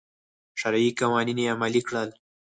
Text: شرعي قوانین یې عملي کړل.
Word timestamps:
شرعي 0.59 0.89
قوانین 0.99 1.37
یې 1.43 1.51
عملي 1.55 1.81
کړل. 1.87 2.09